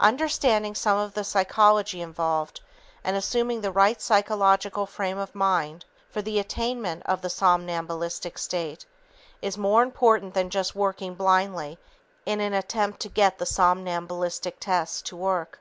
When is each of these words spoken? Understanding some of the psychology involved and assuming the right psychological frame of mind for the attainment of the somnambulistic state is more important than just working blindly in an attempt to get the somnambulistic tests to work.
Understanding 0.00 0.74
some 0.74 0.98
of 0.98 1.14
the 1.14 1.24
psychology 1.24 2.02
involved 2.02 2.60
and 3.02 3.16
assuming 3.16 3.62
the 3.62 3.70
right 3.72 4.02
psychological 4.02 4.84
frame 4.84 5.16
of 5.16 5.34
mind 5.34 5.86
for 6.10 6.20
the 6.20 6.38
attainment 6.38 7.02
of 7.06 7.22
the 7.22 7.30
somnambulistic 7.30 8.36
state 8.36 8.84
is 9.40 9.56
more 9.56 9.82
important 9.82 10.34
than 10.34 10.50
just 10.50 10.74
working 10.74 11.14
blindly 11.14 11.78
in 12.26 12.38
an 12.38 12.52
attempt 12.52 13.00
to 13.00 13.08
get 13.08 13.38
the 13.38 13.46
somnambulistic 13.46 14.56
tests 14.60 15.00
to 15.00 15.16
work. 15.16 15.58